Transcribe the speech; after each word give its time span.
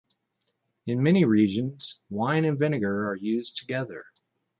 In 0.87 1.03
many 1.03 1.25
regions, 1.25 1.99
wine 2.09 2.43
and 2.45 2.57
vinegar 2.57 3.07
are 3.07 3.15
used 3.15 3.55
together. 3.57 4.05